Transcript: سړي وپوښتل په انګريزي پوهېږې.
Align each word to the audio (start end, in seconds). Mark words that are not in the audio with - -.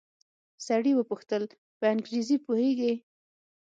سړي 0.65 0.91
وپوښتل 0.95 1.43
په 1.79 1.85
انګريزي 1.93 2.37
پوهېږې. 2.45 2.93